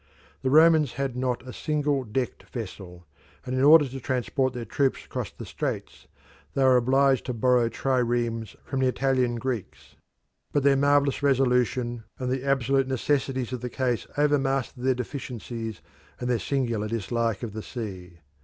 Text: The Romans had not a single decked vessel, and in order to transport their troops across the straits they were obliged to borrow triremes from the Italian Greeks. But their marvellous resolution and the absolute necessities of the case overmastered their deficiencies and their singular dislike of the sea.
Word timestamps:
The 0.41 0.49
Romans 0.49 0.93
had 0.93 1.15
not 1.15 1.47
a 1.47 1.53
single 1.53 2.03
decked 2.03 2.49
vessel, 2.49 3.05
and 3.45 3.53
in 3.55 3.63
order 3.63 3.87
to 3.87 3.99
transport 3.99 4.51
their 4.51 4.65
troops 4.65 5.05
across 5.05 5.29
the 5.29 5.45
straits 5.45 6.07
they 6.55 6.63
were 6.63 6.75
obliged 6.75 7.23
to 7.27 7.33
borrow 7.35 7.69
triremes 7.69 8.55
from 8.65 8.79
the 8.79 8.87
Italian 8.87 9.35
Greeks. 9.35 9.95
But 10.53 10.63
their 10.63 10.75
marvellous 10.75 11.21
resolution 11.21 12.03
and 12.17 12.31
the 12.31 12.43
absolute 12.43 12.87
necessities 12.87 13.53
of 13.53 13.61
the 13.61 13.69
case 13.69 14.07
overmastered 14.17 14.83
their 14.85 14.95
deficiencies 14.95 15.81
and 16.19 16.27
their 16.27 16.39
singular 16.39 16.87
dislike 16.87 17.43
of 17.43 17.53
the 17.53 17.61
sea. 17.61 18.21